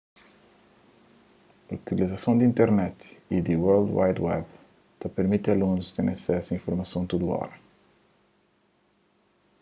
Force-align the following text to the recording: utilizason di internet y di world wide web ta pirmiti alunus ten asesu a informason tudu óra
utilizason 1.77 2.35
di 2.39 2.45
internet 2.51 2.97
y 3.29 3.37
di 3.45 3.55
world 3.63 3.89
wide 3.97 4.21
web 4.27 4.45
ta 4.99 5.07
pirmiti 5.15 5.47
alunus 5.51 5.89
ten 5.95 6.07
asesu 6.15 6.49
a 6.51 6.57
informason 6.59 7.03
tudu 7.11 7.25
óra 7.43 7.55